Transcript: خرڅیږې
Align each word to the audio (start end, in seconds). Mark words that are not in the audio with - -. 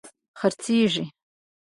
خرڅیږې 0.39 1.05